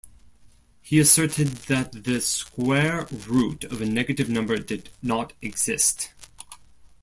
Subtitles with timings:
[0.81, 6.09] He asserted that the square root of a negative number did not exist.